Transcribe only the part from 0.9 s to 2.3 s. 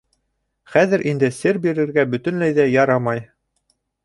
инде сер бирергә